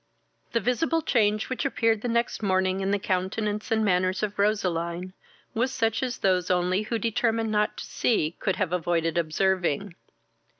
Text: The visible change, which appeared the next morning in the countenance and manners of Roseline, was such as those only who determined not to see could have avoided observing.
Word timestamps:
The 0.53 0.59
visible 0.59 1.03
change, 1.03 1.47
which 1.47 1.63
appeared 1.63 2.01
the 2.01 2.07
next 2.07 2.41
morning 2.41 2.79
in 2.81 2.89
the 2.89 2.97
countenance 2.97 3.69
and 3.69 3.85
manners 3.85 4.23
of 4.23 4.39
Roseline, 4.39 5.13
was 5.53 5.71
such 5.71 6.01
as 6.01 6.17
those 6.17 6.49
only 6.49 6.81
who 6.81 6.97
determined 6.97 7.51
not 7.51 7.77
to 7.77 7.85
see 7.85 8.35
could 8.39 8.55
have 8.55 8.73
avoided 8.73 9.15
observing. 9.19 9.93